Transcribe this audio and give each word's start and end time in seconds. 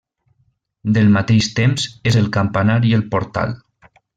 Del 0.95 1.11
mateix 1.17 1.49
temps 1.61 1.85
és 2.13 2.19
el 2.25 2.33
campanar 2.39 2.79
i 2.93 2.99
el 3.01 3.07
portal. 3.17 3.57